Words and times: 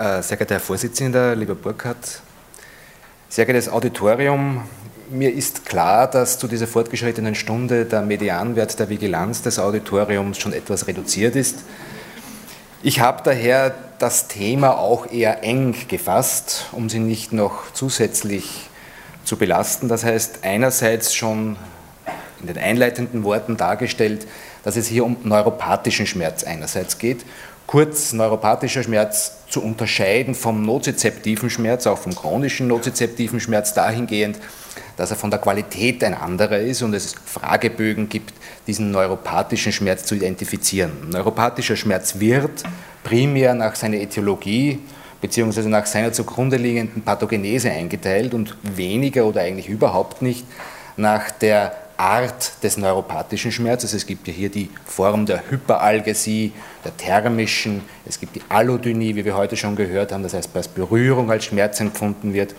Äh, 0.00 0.22
sehr 0.22 0.38
geehrter 0.38 0.54
Herr 0.54 0.60
Vorsitzender, 0.62 1.36
lieber 1.36 1.54
Burkhardt, 1.54 2.22
sehr 3.28 3.44
geehrtes 3.44 3.68
Auditorium, 3.68 4.62
mir 5.10 5.30
ist 5.30 5.66
klar, 5.66 6.10
dass 6.10 6.38
zu 6.38 6.48
dieser 6.48 6.66
fortgeschrittenen 6.66 7.34
Stunde 7.34 7.84
der 7.84 8.00
Medianwert 8.00 8.78
der 8.78 8.88
Vigilanz 8.88 9.42
des 9.42 9.58
Auditoriums 9.58 10.38
schon 10.38 10.54
etwas 10.54 10.86
reduziert 10.86 11.36
ist. 11.36 11.64
Ich 12.82 13.00
habe 13.00 13.20
daher 13.24 13.74
das 13.98 14.26
Thema 14.26 14.78
auch 14.78 15.12
eher 15.12 15.44
eng 15.44 15.74
gefasst, 15.88 16.68
um 16.72 16.88
Sie 16.88 16.98
nicht 16.98 17.34
noch 17.34 17.70
zusätzlich 17.74 18.70
zu 19.24 19.36
belasten. 19.36 19.88
Das 19.88 20.02
heißt, 20.02 20.38
einerseits 20.44 21.14
schon 21.14 21.56
in 22.40 22.46
den 22.46 22.56
einleitenden 22.56 23.22
Worten 23.22 23.58
dargestellt, 23.58 24.26
dass 24.64 24.76
es 24.76 24.86
hier 24.86 25.04
um 25.04 25.18
neuropathischen 25.24 26.06
Schmerz 26.06 26.42
einerseits 26.42 26.96
geht. 26.96 27.26
Kurz, 27.70 28.12
neuropathischer 28.12 28.82
Schmerz 28.82 29.46
zu 29.48 29.62
unterscheiden 29.62 30.34
vom 30.34 30.66
nozizeptiven 30.66 31.50
Schmerz, 31.50 31.86
auch 31.86 31.98
vom 31.98 32.12
chronischen 32.12 32.66
nozizeptiven 32.66 33.38
Schmerz 33.38 33.72
dahingehend, 33.74 34.40
dass 34.96 35.12
er 35.12 35.16
von 35.16 35.30
der 35.30 35.38
Qualität 35.38 36.02
ein 36.02 36.14
anderer 36.14 36.58
ist 36.58 36.82
und 36.82 36.94
es 36.94 37.14
Fragebögen 37.24 38.08
gibt, 38.08 38.32
diesen 38.66 38.90
neuropathischen 38.90 39.70
Schmerz 39.70 40.04
zu 40.04 40.16
identifizieren. 40.16 41.10
Neuropathischer 41.10 41.76
Schmerz 41.76 42.18
wird 42.18 42.64
primär 43.04 43.54
nach 43.54 43.76
seiner 43.76 43.98
Äthiologie 43.98 44.80
bzw. 45.20 45.68
nach 45.68 45.86
seiner 45.86 46.12
zugrunde 46.12 46.56
liegenden 46.56 47.02
Pathogenese 47.02 47.70
eingeteilt 47.70 48.34
und 48.34 48.56
weniger 48.64 49.26
oder 49.26 49.42
eigentlich 49.42 49.68
überhaupt 49.68 50.22
nicht 50.22 50.44
nach 50.96 51.30
der 51.30 51.79
Art 52.00 52.52
des 52.62 52.78
neuropathischen 52.78 53.52
Schmerzes. 53.52 53.92
Es 53.92 54.06
gibt 54.06 54.26
ja 54.26 54.32
hier 54.32 54.48
die 54.48 54.70
Form 54.86 55.26
der 55.26 55.50
Hyperalgesie, 55.50 56.52
der 56.82 56.96
thermischen, 56.96 57.82
es 58.06 58.18
gibt 58.18 58.36
die 58.36 58.42
Allodynie, 58.48 59.16
wie 59.16 59.24
wir 59.26 59.36
heute 59.36 59.54
schon 59.54 59.76
gehört 59.76 60.10
haben, 60.10 60.22
das 60.22 60.32
heißt, 60.32 60.52
bei 60.54 60.62
Berührung 60.74 61.30
als 61.30 61.44
Schmerz 61.44 61.78
empfunden 61.78 62.32
wird. 62.32 62.54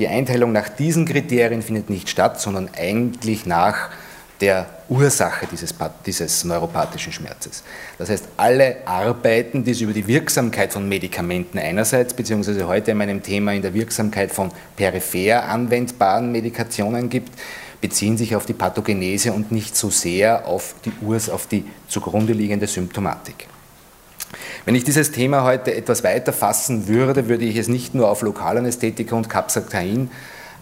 Die 0.00 0.08
Einteilung 0.08 0.50
nach 0.50 0.68
diesen 0.68 1.06
Kriterien 1.06 1.62
findet 1.62 1.88
nicht 1.88 2.08
statt, 2.08 2.40
sondern 2.40 2.68
eigentlich 2.76 3.46
nach 3.46 3.90
der 4.40 4.66
Ursache 4.88 5.46
dieses, 5.46 5.72
dieses 6.04 6.42
neuropathischen 6.42 7.12
Schmerzes. 7.12 7.62
Das 7.98 8.10
heißt, 8.10 8.26
alle 8.36 8.78
Arbeiten, 8.86 9.62
die 9.62 9.70
es 9.70 9.80
über 9.80 9.92
die 9.92 10.08
Wirksamkeit 10.08 10.72
von 10.72 10.88
Medikamenten 10.88 11.58
einerseits, 11.58 12.12
beziehungsweise 12.12 12.66
heute 12.66 12.90
in 12.90 12.96
meinem 12.96 13.22
Thema 13.22 13.52
in 13.52 13.62
der 13.62 13.72
Wirksamkeit 13.72 14.32
von 14.32 14.50
peripher 14.76 15.44
anwendbaren 15.44 16.32
Medikationen 16.32 17.08
gibt, 17.08 17.30
beziehen 17.84 18.16
sich 18.16 18.34
auf 18.34 18.46
die 18.46 18.54
Pathogenese 18.54 19.34
und 19.34 19.52
nicht 19.52 19.76
so 19.76 19.90
sehr 19.90 20.48
auf 20.48 20.74
die 20.86 20.92
Urs, 21.02 21.28
auf 21.28 21.46
die 21.46 21.66
zugrunde 21.86 22.32
liegende 22.32 22.66
Symptomatik. 22.66 23.46
Wenn 24.64 24.74
ich 24.74 24.84
dieses 24.84 25.12
Thema 25.12 25.44
heute 25.44 25.74
etwas 25.74 26.02
weiter 26.02 26.32
fassen 26.32 26.88
würde, 26.88 27.28
würde 27.28 27.44
ich 27.44 27.58
es 27.58 27.68
nicht 27.68 27.94
nur 27.94 28.08
auf 28.08 28.22
Lokalanästhetika 28.22 29.14
und 29.14 29.28
Capsaicin 29.28 30.10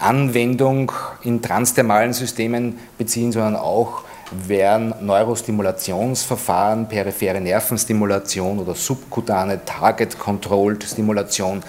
Anwendung 0.00 0.90
in 1.22 1.40
transdermalen 1.40 2.12
Systemen 2.12 2.80
beziehen, 2.98 3.30
sondern 3.30 3.54
auch 3.54 4.02
wären 4.32 4.92
Neurostimulationsverfahren, 5.00 6.88
periphere 6.88 7.40
Nervenstimulation 7.40 8.58
oder 8.58 8.74
subkutane 8.74 9.64
Target-Controlled 9.64 10.82
Stimulation 10.82 11.62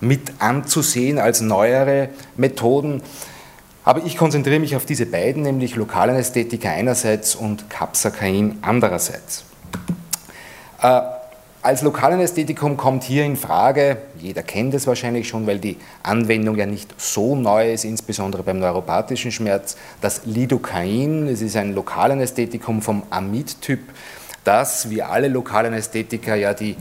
mit 0.00 0.34
anzusehen 0.38 1.18
als 1.18 1.40
neuere 1.40 2.10
Methoden. 2.36 3.02
Aber 3.84 4.04
ich 4.04 4.16
konzentriere 4.16 4.60
mich 4.60 4.76
auf 4.76 4.86
diese 4.86 5.04
beiden, 5.04 5.42
nämlich 5.42 5.76
Lokalanästhetika 5.76 6.70
einerseits 6.70 7.34
und 7.34 7.68
Capsaicin 7.68 8.58
andererseits. 8.62 9.44
Äh, 10.80 11.02
als 11.60 11.82
Lokalanästhetikum 11.82 12.76
kommt 12.76 13.04
hier 13.04 13.24
in 13.24 13.36
Frage, 13.36 13.98
jeder 14.18 14.42
kennt 14.42 14.74
es 14.74 14.86
wahrscheinlich 14.86 15.28
schon, 15.28 15.46
weil 15.46 15.58
die 15.58 15.78
Anwendung 16.02 16.56
ja 16.56 16.66
nicht 16.66 16.94
so 16.98 17.36
neu 17.36 17.72
ist, 17.72 17.84
insbesondere 17.84 18.42
beim 18.42 18.58
neuropathischen 18.58 19.32
Schmerz, 19.32 19.76
das 20.00 20.22
Lidocain. 20.24 21.26
Es 21.26 21.40
ist 21.40 21.56
ein 21.56 21.74
Lokalanästhetikum 21.74 22.82
vom 22.82 23.02
Amid-Typ, 23.10 23.80
das 24.44 24.90
wie 24.90 25.02
alle 25.02 25.28
Lokalanästhetika 25.28 26.34
ja 26.34 26.52
die 26.52 26.76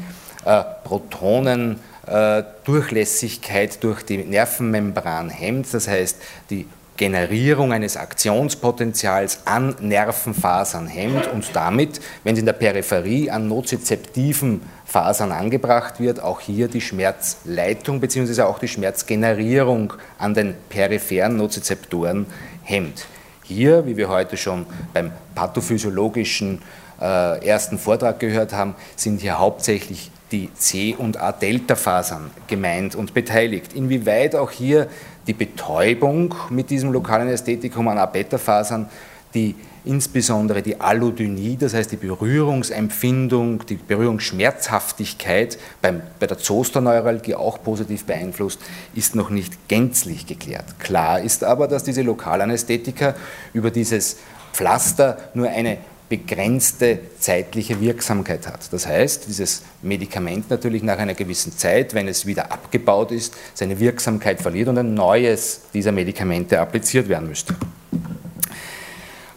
äh, 0.46 0.64
Protonen 0.84 1.80
äh, 2.06 2.44
Durchlässigkeit 2.66 3.82
durch 3.84 4.04
die 4.04 4.18
Nervenmembran 4.18 5.30
hemmt, 5.30 5.74
das 5.74 5.88
heißt 5.88 6.18
die 6.50 6.66
Generierung 6.96 7.74
eines 7.74 7.98
Aktionspotenzials 7.98 9.42
an 9.46 9.76
Nervenfasern 9.80 10.88
hemmt 10.88 11.28
und 11.28 11.56
damit, 11.56 12.00
wenn 12.24 12.34
es 12.34 12.40
in 12.40 12.46
der 12.46 12.54
Peripherie 12.54 13.32
an 13.32 13.48
nozizeptiven 13.48 14.62
Fasern 14.86 15.32
angebracht 15.32 16.00
wird, 16.00 16.22
auch 16.22 16.40
hier 16.40 16.68
die 16.68 16.82
Schmerzleitung 16.82 18.00
bzw. 18.00 18.44
auch 18.44 18.60
die 18.60 18.68
Schmerzgenerierung 18.68 19.94
an 20.20 20.36
den 20.36 20.54
peripheren 20.70 21.38
Nozizeptoren 21.38 22.28
hemmt. 22.64 23.08
Hier, 23.44 23.86
wie 23.88 23.98
wir 23.98 24.10
heute 24.10 24.38
schon 24.38 24.66
beim 24.94 25.12
pathophysiologischen 25.34 26.62
äh, 27.02 27.46
ersten 27.46 27.80
Vortrag 27.80 28.20
gehört 28.20 28.54
haben, 28.54 28.76
sind 28.96 29.22
hier 29.22 29.40
hauptsächlich 29.40 30.12
die 30.32 30.52
C- 30.54 30.96
und 30.98 31.22
A-Delta-Fasern 31.22 32.32
gemeint 32.48 32.96
und 32.96 33.14
beteiligt. 33.14 33.74
Inwieweit 33.74 34.36
auch 34.36 34.52
hier 34.52 34.88
die 35.28 35.34
Betäubung 35.34 36.36
mit 36.50 36.70
diesem 36.70 36.92
lokalen 36.92 37.30
Ästhetikum 37.30 37.88
an 37.88 37.98
A-Beta-Fasern, 37.98 38.90
die 39.34 39.56
insbesondere 39.86 40.62
die 40.62 40.80
Allodynie, 40.80 41.58
das 41.58 41.74
heißt 41.74 41.92
die 41.92 41.98
Berührungsempfindung, 41.98 43.66
die 43.66 43.76
Berührungsschmerzhaftigkeit 43.76 45.58
beim, 45.82 46.02
bei 46.20 46.28
der 46.28 46.38
Zosterneuralgie 46.38 47.36
auch 47.36 47.62
positiv 47.62 48.06
beeinflusst, 48.06 48.60
ist 48.96 49.16
noch 49.16 49.30
nicht 49.30 49.68
gänzlich 49.68 50.26
geklärt. 50.26 50.80
Klar 50.80 51.20
ist 51.20 51.44
aber, 51.44 51.68
dass 51.68 51.84
diese 51.84 52.02
Lokalanästhetika 52.02 53.16
über 53.54 53.72
dieses 53.72 54.18
Pflaster 54.54 55.18
nur 55.34 55.50
eine 55.50 55.80
begrenzte 56.14 57.00
zeitliche 57.18 57.82
Wirksamkeit 57.82 58.46
hat. 58.46 58.72
Das 58.72 58.86
heißt, 58.86 59.26
dieses 59.28 59.64
Medikament 59.82 60.48
natürlich 60.52 60.84
nach 60.84 61.00
einer 61.00 61.16
gewissen 61.16 61.58
Zeit, 61.58 61.96
wenn 61.96 62.08
es 62.08 62.28
wieder 62.28 62.52
abgebaut 62.52 63.12
ist, 63.12 63.34
seine 63.56 63.80
Wirksamkeit 63.80 64.40
verliert 64.40 64.68
und 64.68 64.78
ein 64.78 64.94
neues 64.94 65.62
dieser 65.74 65.92
Medikamente 65.92 66.60
appliziert 66.60 67.10
werden 67.10 67.30
müsste. 67.30 67.56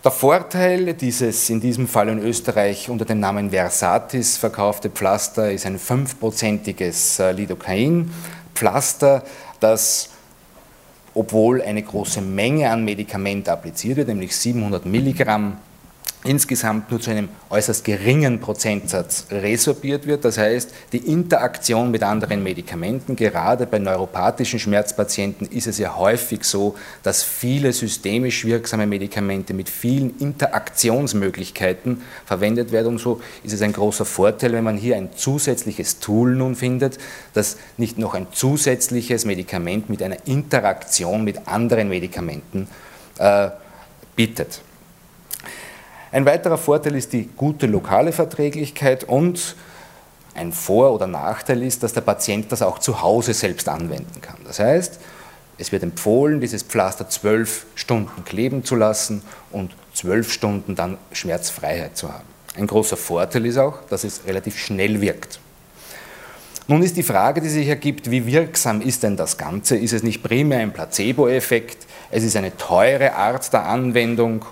Der 0.04 0.10
Vorteil 0.10 0.92
dieses 0.92 1.48
in 1.48 1.62
diesem 1.62 1.88
Fall 1.88 2.10
in 2.10 2.18
Österreich 2.18 2.90
unter 2.90 3.06
dem 3.06 3.20
Namen 3.20 3.52
Versatis 3.52 4.36
verkaufte 4.36 4.90
Pflaster 4.90 5.50
ist 5.50 5.64
ein 5.64 5.78
fünfprozentiges 5.78 7.20
äh, 7.20 7.32
Lidocain-Pflaster, 7.32 9.24
das 9.60 10.10
obwohl 11.14 11.62
eine 11.62 11.82
große 11.82 12.20
Menge 12.20 12.68
an 12.68 12.84
Medikament 12.84 13.48
appliziert 13.48 13.96
wird, 13.96 14.08
nämlich 14.08 14.36
700 14.36 14.84
Milligramm 14.84 15.56
insgesamt 16.26 16.90
nur 16.90 17.00
zu 17.00 17.10
einem 17.10 17.28
äußerst 17.50 17.84
geringen 17.84 18.40
Prozentsatz 18.40 19.26
resorbiert 19.30 20.06
wird. 20.06 20.24
Das 20.24 20.38
heißt, 20.38 20.70
die 20.92 20.98
Interaktion 20.98 21.90
mit 21.90 22.02
anderen 22.02 22.42
Medikamenten, 22.42 23.16
gerade 23.16 23.66
bei 23.66 23.78
neuropathischen 23.78 24.58
Schmerzpatienten 24.58 25.46
ist 25.46 25.66
es 25.66 25.78
ja 25.78 25.96
häufig 25.96 26.44
so, 26.44 26.74
dass 27.02 27.22
viele 27.22 27.72
systemisch 27.72 28.44
wirksame 28.44 28.86
Medikamente 28.86 29.54
mit 29.54 29.68
vielen 29.68 30.18
Interaktionsmöglichkeiten 30.18 32.02
verwendet 32.24 32.72
werden. 32.72 32.88
Und 32.88 32.98
so 32.98 33.20
ist 33.42 33.52
es 33.52 33.62
ein 33.62 33.72
großer 33.72 34.04
Vorteil, 34.04 34.52
wenn 34.52 34.64
man 34.64 34.76
hier 34.76 34.96
ein 34.96 35.10
zusätzliches 35.14 36.00
Tool 36.00 36.34
nun 36.34 36.56
findet, 36.56 36.98
das 37.32 37.56
nicht 37.76 37.98
noch 37.98 38.14
ein 38.14 38.26
zusätzliches 38.32 39.24
Medikament 39.24 39.88
mit 39.88 40.02
einer 40.02 40.26
Interaktion 40.26 41.24
mit 41.24 41.46
anderen 41.48 41.88
Medikamenten 41.88 42.68
äh, 43.18 43.50
bietet. 44.16 44.60
Ein 46.16 46.24
weiterer 46.24 46.56
Vorteil 46.56 46.96
ist 46.96 47.12
die 47.12 47.28
gute 47.36 47.66
lokale 47.66 48.10
Verträglichkeit 48.10 49.04
und 49.04 49.54
ein 50.34 50.50
Vor- 50.50 50.94
oder 50.94 51.06
Nachteil 51.06 51.62
ist, 51.62 51.82
dass 51.82 51.92
der 51.92 52.00
Patient 52.00 52.50
das 52.50 52.62
auch 52.62 52.78
zu 52.78 53.02
Hause 53.02 53.34
selbst 53.34 53.68
anwenden 53.68 54.22
kann. 54.22 54.38
Das 54.46 54.58
heißt, 54.58 54.98
es 55.58 55.72
wird 55.72 55.82
empfohlen, 55.82 56.40
dieses 56.40 56.62
Pflaster 56.62 57.10
zwölf 57.10 57.66
Stunden 57.74 58.24
kleben 58.24 58.64
zu 58.64 58.76
lassen 58.76 59.20
und 59.52 59.76
zwölf 59.92 60.32
Stunden 60.32 60.74
dann 60.74 60.96
Schmerzfreiheit 61.12 61.98
zu 61.98 62.10
haben. 62.10 62.24
Ein 62.56 62.66
großer 62.66 62.96
Vorteil 62.96 63.44
ist 63.44 63.58
auch, 63.58 63.82
dass 63.90 64.02
es 64.02 64.22
relativ 64.26 64.58
schnell 64.58 65.02
wirkt. 65.02 65.38
Nun 66.66 66.82
ist 66.82 66.96
die 66.96 67.02
Frage, 67.02 67.42
die 67.42 67.50
sich 67.50 67.68
ergibt, 67.68 68.10
wie 68.10 68.24
wirksam 68.24 68.80
ist 68.80 69.02
denn 69.02 69.18
das 69.18 69.36
Ganze? 69.36 69.76
Ist 69.76 69.92
es 69.92 70.02
nicht 70.02 70.22
primär 70.22 70.60
ein 70.60 70.72
Placebo-Effekt? 70.72 71.86
Es 72.10 72.24
ist 72.24 72.36
eine 72.36 72.56
teure 72.56 73.12
Art 73.12 73.52
der 73.52 73.66
Anwendung 73.66 74.46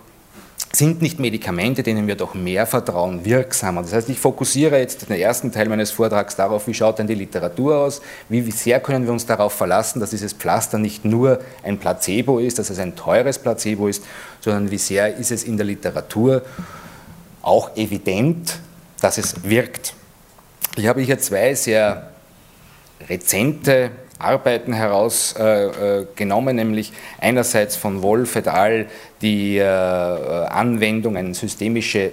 sind 0.74 1.02
nicht 1.02 1.18
Medikamente, 1.18 1.82
denen 1.82 2.06
wir 2.06 2.16
doch 2.16 2.34
mehr 2.34 2.66
vertrauen, 2.66 3.24
wirksamer. 3.24 3.82
Das 3.82 3.92
heißt, 3.92 4.08
ich 4.08 4.18
fokussiere 4.18 4.78
jetzt 4.78 5.08
den 5.08 5.16
ersten 5.16 5.52
Teil 5.52 5.68
meines 5.68 5.90
Vortrags 5.90 6.36
darauf, 6.36 6.66
wie 6.66 6.74
schaut 6.74 6.98
denn 6.98 7.06
die 7.06 7.14
Literatur 7.14 7.78
aus, 7.78 8.00
wie 8.28 8.50
sehr 8.50 8.80
können 8.80 9.04
wir 9.04 9.12
uns 9.12 9.26
darauf 9.26 9.52
verlassen, 9.52 10.00
dass 10.00 10.10
dieses 10.10 10.32
Pflaster 10.32 10.78
nicht 10.78 11.04
nur 11.04 11.40
ein 11.62 11.78
Placebo 11.78 12.38
ist, 12.38 12.58
dass 12.58 12.70
es 12.70 12.78
ein 12.78 12.96
teures 12.96 13.38
Placebo 13.38 13.88
ist, 13.88 14.04
sondern 14.40 14.70
wie 14.70 14.78
sehr 14.78 15.16
ist 15.16 15.30
es 15.30 15.44
in 15.44 15.56
der 15.56 15.66
Literatur 15.66 16.42
auch 17.42 17.76
evident, 17.76 18.58
dass 19.00 19.18
es 19.18 19.44
wirkt. 19.44 19.94
Ich 20.76 20.86
habe 20.86 21.02
hier 21.02 21.18
zwei 21.18 21.54
sehr 21.54 22.10
rezente 23.08 23.90
Arbeiten 24.18 24.72
herausgenommen, 24.72 26.58
äh, 26.58 26.64
nämlich 26.64 26.92
einerseits 27.20 27.76
von 27.76 28.02
Wolf 28.02 28.36
et 28.36 28.48
al. 28.48 28.86
die 29.22 29.58
äh, 29.58 29.64
Anwendung, 29.64 31.16
ein 31.16 31.34
systemischer 31.34 32.06
äh, 32.06 32.10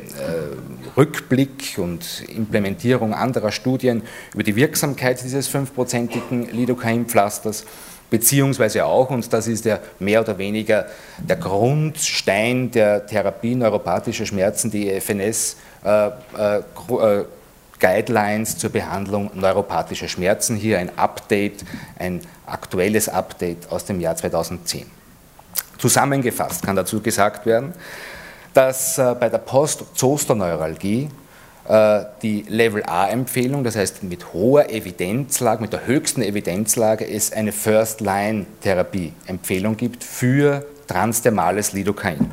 Rückblick 0.97 1.77
und 1.77 2.23
Implementierung 2.27 3.13
anderer 3.13 3.51
Studien 3.51 4.03
über 4.33 4.43
die 4.43 4.55
Wirksamkeit 4.55 5.23
dieses 5.23 5.47
fünfprozentigen 5.47 6.49
Lidocain-Pflasters 6.51 7.65
beziehungsweise 8.11 8.85
auch, 8.85 9.09
und 9.09 9.31
das 9.33 9.47
ist 9.47 9.65
ja 9.65 9.79
mehr 9.99 10.21
oder 10.21 10.37
weniger 10.37 10.85
der 11.17 11.37
Grundstein 11.37 12.69
der 12.69 13.07
Therapie 13.07 13.55
neuropathischer 13.55 14.25
Schmerzen, 14.25 14.69
die 14.69 14.99
FNS 14.99 15.55
äh, 15.83 16.07
äh, 16.07 16.57
äh, 16.57 17.25
Guidelines 17.81 18.57
zur 18.57 18.69
Behandlung 18.69 19.29
neuropathischer 19.33 20.07
Schmerzen. 20.07 20.55
Hier 20.55 20.79
ein 20.79 20.97
Update, 20.97 21.65
ein 21.99 22.21
aktuelles 22.45 23.09
Update 23.09 23.69
aus 23.69 23.83
dem 23.83 23.99
Jahr 23.99 24.15
2010. 24.15 24.85
Zusammengefasst 25.77 26.63
kann 26.63 26.77
dazu 26.77 27.01
gesagt 27.01 27.45
werden, 27.45 27.73
dass 28.53 28.97
äh, 28.97 29.15
bei 29.19 29.27
der 29.29 29.39
Post-Zosterneuralgie 29.39 31.09
äh, 31.67 32.03
die 32.21 32.45
Level 32.47 32.83
A-Empfehlung, 32.85 33.63
das 33.63 33.75
heißt 33.75 34.03
mit 34.03 34.31
hoher 34.33 34.69
Evidenzlage, 34.69 35.59
mit 35.61 35.73
der 35.73 35.87
höchsten 35.87 36.21
Evidenzlage, 36.21 37.09
es 37.09 37.33
eine 37.33 37.51
First-Line-Therapie-Empfehlung 37.51 39.75
gibt 39.75 40.03
für 40.03 40.67
transdermales 40.87 41.73
Lidocain. 41.73 42.29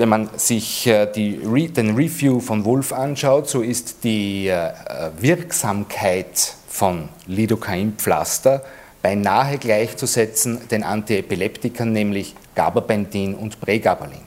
Wenn 0.00 0.08
man 0.08 0.30
sich 0.38 0.86
äh, 0.86 1.04
die, 1.14 1.36
den 1.68 1.94
Review 1.94 2.40
von 2.40 2.64
Wolf 2.64 2.90
anschaut, 2.90 3.50
so 3.50 3.60
ist 3.60 4.02
die 4.02 4.48
äh, 4.48 4.72
Wirksamkeit 5.18 6.54
von 6.70 7.10
Lidocain-Pflaster 7.26 8.62
beinahe 9.02 9.58
gleichzusetzen 9.58 10.66
den 10.70 10.84
Antiepileptikern, 10.84 11.92
nämlich 11.92 12.34
Gabapentin 12.54 13.34
und 13.34 13.60
Pregabalin. 13.60 14.22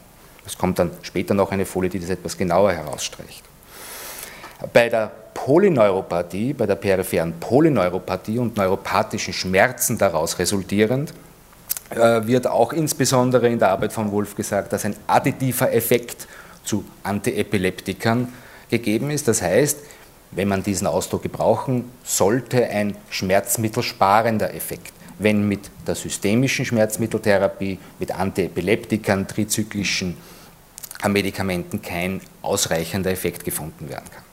Es 0.46 0.56
kommt 0.56 0.78
dann 0.78 0.92
später 1.02 1.34
noch 1.34 1.52
eine 1.52 1.66
Folie, 1.66 1.90
die 1.90 2.00
das 2.00 2.12
etwas 2.12 2.38
genauer 2.38 2.74
herausstreicht. 2.74 3.42
Bei 4.72 4.90
der 4.90 5.12
Polyneuropathie, 5.34 6.54
bei 6.54 6.68
der 6.68 6.76
peripheren 6.76 7.34
Polyneuropathie 7.40 8.38
und 8.38 8.56
neuropathischen 8.58 9.34
Schmerzen 9.34 9.98
daraus 9.98 10.38
resultierend, 10.38 11.16
wird 11.96 12.48
auch 12.48 12.74
insbesondere 12.74 13.50
in 13.50 13.60
der 13.60 13.70
Arbeit 13.70 13.94
von 13.94 14.12
Wolf 14.12 14.36
gesagt, 14.36 14.74
dass 14.74 14.86
ein 14.86 14.96
additiver 15.08 15.72
Effekt 15.74 16.28
zu 16.64 16.86
Antiepileptikern 17.04 18.28
gegeben 18.70 19.12
ist. 19.12 19.28
Das 19.28 19.42
heißt, 19.42 19.80
wenn 20.32 20.48
man 20.48 20.64
diesen 20.64 20.88
Ausdruck 20.88 21.24
gebrauchen 21.24 21.86
sollte, 22.04 22.68
ein 22.68 22.96
schmerzmittelsparender 23.10 24.54
Effekt 24.54 24.94
wenn 25.20 25.48
mit 25.48 25.70
der 25.86 25.96
systemischen 25.96 26.66
Schmerzmitteltherapie, 26.66 27.80
mit 28.00 28.12
Antiepileptikern, 28.12 29.28
trizyklischen 29.28 30.18
Medikamenten 31.08 31.82
kein 31.82 32.22
ausreichender 32.42 33.12
Effekt 33.12 33.44
gefunden 33.44 33.90
werden 33.90 34.06
kann. 34.12 34.24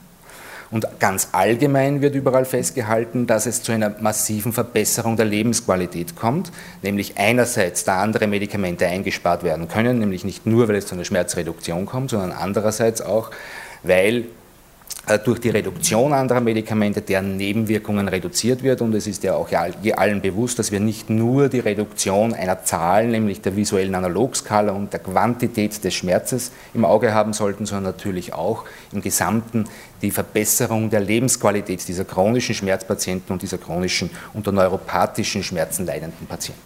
Und 0.71 0.87
ganz 0.99 1.29
allgemein 1.33 2.01
wird 2.01 2.15
überall 2.15 2.45
festgehalten, 2.45 3.27
dass 3.27 3.45
es 3.45 3.61
zu 3.61 3.73
einer 3.73 3.93
massiven 3.99 4.53
Verbesserung 4.53 5.17
der 5.17 5.25
Lebensqualität 5.25 6.15
kommt, 6.15 6.51
nämlich 6.81 7.17
einerseits, 7.17 7.83
da 7.83 8.01
andere 8.01 8.27
Medikamente 8.27 8.87
eingespart 8.87 9.43
werden 9.43 9.67
können, 9.67 9.99
nämlich 9.99 10.23
nicht 10.23 10.45
nur, 10.45 10.69
weil 10.69 10.77
es 10.77 10.87
zu 10.87 10.95
einer 10.95 11.03
Schmerzreduktion 11.03 11.85
kommt, 11.85 12.11
sondern 12.11 12.31
andererseits 12.31 13.01
auch, 13.01 13.31
weil 13.83 14.25
durch 15.25 15.39
die 15.39 15.49
Reduktion 15.49 16.13
anderer 16.13 16.41
Medikamente 16.41 17.01
deren 17.01 17.35
Nebenwirkungen 17.37 18.07
reduziert 18.07 18.63
wird. 18.63 18.81
Und 18.81 18.93
es 18.93 19.07
ist 19.07 19.23
ja 19.23 19.35
auch 19.35 19.49
allen 19.51 20.21
bewusst, 20.21 20.59
dass 20.59 20.71
wir 20.71 20.79
nicht 20.79 21.09
nur 21.09 21.49
die 21.49 21.59
Reduktion 21.59 22.33
einer 22.33 22.63
Zahl, 22.63 23.07
nämlich 23.07 23.41
der 23.41 23.55
visuellen 23.55 23.95
Analogskala 23.95 24.71
und 24.71 24.93
der 24.93 24.99
Quantität 24.99 25.83
des 25.83 25.93
Schmerzes 25.93 26.51
im 26.73 26.85
Auge 26.85 27.13
haben 27.13 27.33
sollten, 27.33 27.65
sondern 27.65 27.93
natürlich 27.93 28.33
auch 28.33 28.65
im 28.91 29.01
Gesamten 29.01 29.65
die 30.01 30.11
Verbesserung 30.11 30.89
der 30.89 31.01
Lebensqualität 31.01 31.87
dieser 31.87 32.05
chronischen 32.05 32.55
Schmerzpatienten 32.55 33.33
und 33.33 33.41
dieser 33.41 33.57
chronischen 33.57 34.09
unter 34.33 34.51
neuropathischen 34.51 35.43
Schmerzen 35.43 35.85
leidenden 35.85 36.27
Patienten. 36.27 36.61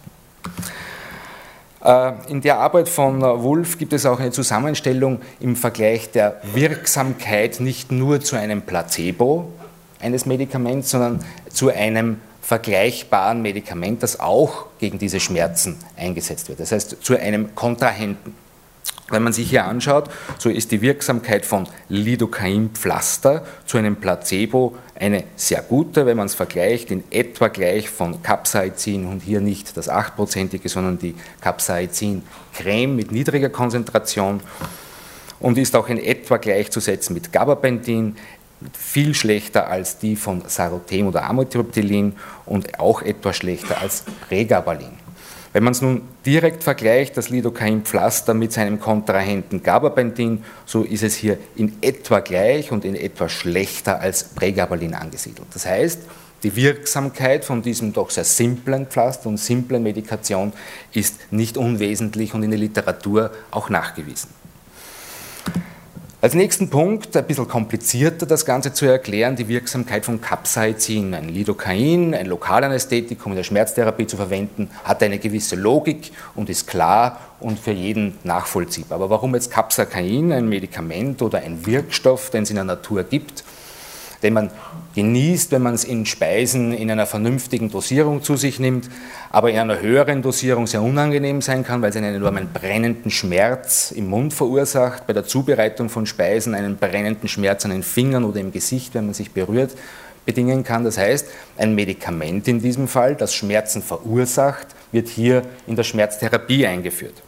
Äh, 1.86 2.14
in 2.30 2.42
der 2.42 2.58
Arbeit 2.58 2.90
von 2.90 3.22
Wolf 3.22 3.78
gibt 3.78 3.94
es 3.94 4.06
auch 4.06 4.20
eine 4.20 4.32
Zusammenstellung 4.32 5.22
im 5.40 5.56
Vergleich 5.56 6.12
der 6.12 6.42
Wirksamkeit 6.54 7.60
nicht 7.60 7.92
nur 7.92 8.22
zu 8.22 8.36
einem 8.36 8.64
Placebo 8.64 9.54
eines 10.00 10.26
Medikaments, 10.26 10.90
sondern 10.90 11.24
zu 11.50 11.70
einem 11.70 12.20
vergleichbaren 12.42 13.42
Medikament, 13.42 14.04
das 14.04 14.20
auch 14.20 14.66
gegen 14.80 15.00
diese 15.00 15.20
Schmerzen 15.20 15.78
eingesetzt 15.96 16.50
wird. 16.50 16.60
Das 16.60 16.72
heißt, 16.72 16.98
zu 17.02 17.20
einem 17.20 17.56
Kontrahenten. 17.56 18.34
Wenn 19.10 19.22
man 19.22 19.34
sich 19.34 19.52
hier 19.52 19.66
anschaut, 19.66 20.10
so 20.40 20.50
ist 20.50 20.72
die 20.72 20.82
Wirksamkeit 20.82 21.46
von 21.46 21.68
Lidocain-Pflaster 21.90 23.46
zu 23.66 23.78
einem 23.78 23.98
Placebo 23.98 24.76
eine 24.96 25.26
sehr 25.36 25.62
gute, 25.62 26.08
wenn 26.08 26.18
man 26.18 26.26
es 26.26 26.34
vergleicht, 26.34 26.90
in 26.90 27.04
etwa 27.12 27.50
gleich 27.50 27.88
von 27.90 28.24
Capsaicin 28.24 29.06
und 29.06 29.22
hier 29.22 29.42
nicht 29.42 29.78
das 29.78 29.92
8%ige, 29.92 30.70
sondern 30.70 30.98
die 30.98 31.14
Capsaicin-Creme 31.42 32.96
mit 32.96 33.12
niedriger 33.12 33.50
Konzentration 33.50 34.40
und 35.40 35.60
ist 35.60 35.76
auch 35.76 35.88
in 35.88 36.00
etwa 36.00 36.38
gleichzusetzen 36.38 37.14
mit 37.14 37.32
Gabapentin, 37.32 38.16
viel 38.74 39.14
schlechter 39.14 39.68
als 39.68 40.00
die 40.00 40.16
von 40.16 40.44
Sarotem 40.48 41.08
oder 41.08 41.26
Amitriptylin 41.26 42.14
und 42.48 42.80
auch 42.80 43.04
etwas 43.04 43.38
schlechter 43.38 43.80
als 43.80 44.06
Regabalin. 44.32 45.05
Wenn 45.56 45.64
man 45.64 45.72
es 45.72 45.82
nun 45.82 46.02
direkt 46.26 46.66
vergleicht, 46.66 47.16
das 47.16 47.30
Lidocain-Pflaster 47.30 48.34
mit 48.34 48.52
seinem 48.52 48.78
Kontrahenten 48.78 49.64
Gabapentin, 49.64 50.44
so 50.66 50.84
ist 50.84 51.02
es 51.02 51.16
hier 51.16 51.38
in 51.56 51.78
etwa 51.80 52.20
gleich 52.20 52.74
und 52.74 52.84
in 52.84 52.94
etwa 52.94 53.30
schlechter 53.30 54.02
als 54.02 54.26
Pregabalin 54.26 54.94
angesiedelt. 54.94 55.48
Das 55.54 55.66
heißt, 55.66 56.00
die 56.44 56.58
Wirksamkeit 56.58 57.46
von 57.46 57.62
diesem 57.62 57.94
doch 57.94 58.10
sehr 58.10 58.26
simplen 58.26 58.88
Pflaster 58.88 59.30
und 59.30 59.38
simplen 59.38 59.82
Medikation 59.82 60.52
ist 60.92 61.32
nicht 61.32 61.56
unwesentlich 61.56 62.34
und 62.34 62.44
in 62.44 62.52
der 62.52 62.60
Literatur 62.60 63.32
auch 63.52 63.70
nachgewiesen. 63.70 64.32
Als 66.22 66.34
nächsten 66.34 66.70
Punkt, 66.70 67.16
ein 67.18 67.28
bisschen 67.28 67.48
komplizierter 67.48 68.26
das 68.26 68.46
Ganze 68.46 68.74
zu 68.74 68.86
erklären, 68.86 69.36
die 69.36 69.50
Wirksamkeit 69.50 70.06
von 70.06 70.22
Capsaicin. 70.22 71.14
Ein 71.14 71.30
Lidocain, 71.30 72.14
ein 72.16 72.26
Lokalanästhetikum 72.26 73.34
in 73.34 73.36
der 73.36 73.44
Schmerztherapie 73.44 74.08
zu 74.08 74.16
verwenden, 74.16 74.70
hat 74.86 75.04
eine 75.04 75.20
gewisse 75.20 75.56
Logik 75.56 76.14
und 76.34 76.50
ist 76.50 76.68
klar 76.68 77.20
und 77.42 77.60
für 77.60 77.72
jeden 77.72 78.18
nachvollziehbar. 78.24 78.96
Aber 78.96 79.10
warum 79.10 79.36
jetzt 79.36 79.52
Capsaicin, 79.52 80.32
ein 80.32 80.48
Medikament 80.48 81.22
oder 81.22 81.40
ein 81.40 81.66
Wirkstoff, 81.66 82.30
den 82.30 82.44
es 82.44 82.50
in 82.50 82.56
der 82.56 82.66
Natur 82.66 83.04
gibt, 83.04 83.44
den 84.26 84.34
man 84.34 84.50
genießt, 84.96 85.52
wenn 85.52 85.62
man 85.62 85.76
es 85.76 85.84
in 85.84 86.08
Speisen 86.08 86.74
in 86.74 86.90
einer 86.90 87.06
vernünftigen 87.06 87.70
Dosierung 87.70 88.24
zu 88.24 88.38
sich 88.38 88.60
nimmt, 88.60 88.90
aber 89.30 89.52
in 89.52 89.58
einer 89.60 89.80
höheren 89.82 90.24
Dosierung 90.24 90.66
sehr 90.66 90.82
unangenehm 90.82 91.44
sein 91.44 91.64
kann, 91.64 91.82
weil 91.82 91.92
es 91.92 91.96
einen 91.96 92.16
enormen 92.16 92.50
brennenden 92.52 93.12
Schmerz 93.12 93.92
im 93.92 94.08
Mund 94.08 94.34
verursacht, 94.34 95.06
bei 95.06 95.14
der 95.14 95.26
Zubereitung 95.26 95.90
von 95.90 96.08
Speisen 96.08 96.56
einen 96.56 96.78
brennenden 96.78 97.30
Schmerz 97.30 97.66
an 97.66 97.72
den 97.72 97.84
Fingern 97.84 98.24
oder 98.24 98.40
im 98.40 98.52
Gesicht, 98.52 98.96
wenn 98.96 99.06
man 99.06 99.14
sich 99.14 99.32
berührt, 99.32 99.76
bedingen 100.26 100.64
kann. 100.64 100.84
Das 100.84 100.98
heißt, 100.98 101.28
ein 101.58 101.76
Medikament 101.76 102.48
in 102.48 102.60
diesem 102.60 102.88
Fall, 102.88 103.16
das 103.16 103.36
Schmerzen 103.36 103.84
verursacht, 103.84 104.68
wird 104.92 105.08
hier 105.08 105.44
in 105.68 105.76
der 105.76 105.84
Schmerztherapie 105.84 106.66
eingeführt. 106.66 107.22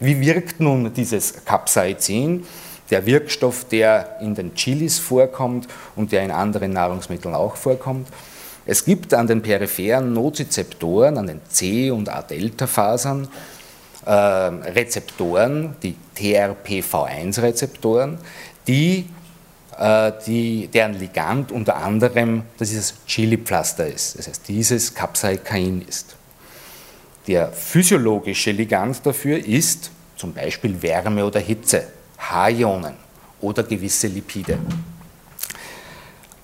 Wie 0.00 0.18
wirkt 0.20 0.58
nun 0.58 0.92
dieses 0.94 1.44
Capsaicin? 1.44 2.44
Der 2.90 3.06
Wirkstoff, 3.06 3.66
der 3.68 4.18
in 4.20 4.34
den 4.34 4.54
Chilis 4.54 4.98
vorkommt 4.98 5.68
und 5.96 6.12
der 6.12 6.22
in 6.22 6.30
anderen 6.30 6.72
Nahrungsmitteln 6.72 7.34
auch 7.34 7.56
vorkommt. 7.56 8.08
Es 8.64 8.84
gibt 8.84 9.14
an 9.14 9.26
den 9.26 9.42
peripheren 9.42 10.12
Nozizeptoren, 10.12 11.18
an 11.18 11.26
den 11.28 11.40
C- 11.48 11.90
und 11.90 12.08
A-Delta-Fasern, 12.08 13.28
äh, 14.04 14.10
Rezeptoren, 14.10 15.76
die 15.82 15.94
TRPV1-Rezeptoren, 16.16 18.18
die, 18.66 19.08
äh, 19.78 20.12
die, 20.26 20.68
deren 20.68 20.98
Ligand 20.98 21.52
unter 21.52 21.76
anderem 21.76 22.42
das 22.58 22.74
das 22.74 22.94
Chili-Pflaster 23.06 23.86
ist, 23.86 24.18
das 24.18 24.28
heißt 24.28 24.48
dieses 24.48 24.94
Capsaicin 24.94 25.84
ist. 25.86 26.16
Der 27.28 27.50
physiologische 27.50 28.52
Ligand 28.52 29.04
dafür 29.04 29.44
ist 29.44 29.90
zum 30.16 30.32
Beispiel 30.32 30.80
Wärme 30.82 31.24
oder 31.24 31.40
Hitze. 31.40 31.84
H-Ionen 32.18 32.94
oder 33.40 33.62
gewisse 33.62 34.06
Lipide. 34.08 34.58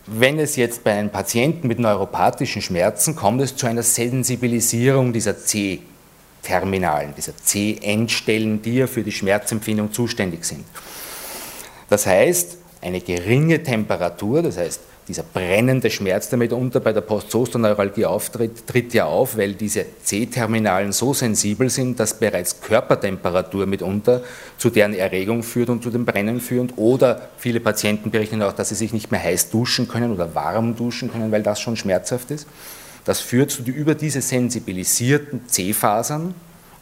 Wenn 0.07 0.39
es 0.39 0.57
jetzt 0.57 0.83
bei 0.85 0.93
einem 0.93 1.11
Patienten 1.11 1.69
mit 1.69 1.79
neuropathischen 1.79 2.61
Schmerzen 2.61 3.15
kommt 3.15 3.41
es 3.41 3.57
zu 3.57 3.67
einer 3.67 3.83
Sensibilisierung 3.83 5.13
dieser 5.13 5.39
C-Terminalen, 5.39 7.15
dieser 7.17 7.37
C-Endstellen, 7.37 8.61
die 8.63 8.75
ja 8.77 8.87
für 8.87 9.03
die 9.03 9.13
Schmerzempfindung 9.13 9.93
zuständig 9.93 10.45
sind. 10.45 10.65
Das 11.89 12.07
heißt, 12.07 12.59
eine 12.81 13.01
geringe 13.01 13.63
Temperatur, 13.63 14.43
das 14.43 14.57
heißt 14.57 14.81
dieser 15.09 15.25
brennende 15.25 15.91
Schmerz, 15.91 16.29
der 16.29 16.39
mitunter 16.39 16.79
bei 16.79 16.93
der 16.93 17.01
Postzosterneuralgie 17.01 18.07
auftritt, 18.07 18.67
tritt 18.67 18.95
ja 18.95 19.07
auf, 19.07 19.37
weil 19.37 19.55
diese 19.55 19.85
C-Terminalen 20.03 20.93
so 20.93 21.13
sensibel 21.13 21.71
sind, 21.71 21.99
dass 21.99 22.19
bereits 22.19 22.61
Körpertemperatur 22.61 23.67
mitunter 23.67 24.23
zu 24.59 24.71
deren 24.71 24.95
Erregung 24.95 25.43
führt 25.43 25.71
und 25.71 25.83
zu 25.83 25.91
dem 25.91 26.05
Brennen 26.05 26.41
führt. 26.41 26.75
Oder 26.77 27.31
viele 27.37 27.59
Patienten 27.59 28.11
berichten 28.11 28.43
auch, 28.43 28.53
dass 28.53 28.69
sie 28.69 28.77
sich 28.77 28.93
nicht 28.93 29.11
mehr 29.11 29.23
heiß 29.23 29.51
duschen 29.51 29.89
können 29.89 30.13
oder 30.13 30.35
warm 30.35 30.77
duschen 30.77 31.11
können, 31.11 31.33
weil 31.33 31.43
das 31.43 31.61
schon 31.61 31.77
schmerzhaft 31.77 32.31
ist. 32.31 32.47
Das 33.05 33.21
führt 33.21 33.51
zu, 33.51 33.63
über 33.63 33.97
diese 33.97 34.21
sensibilisierten 34.21 35.49
C-Fasern 35.49 36.35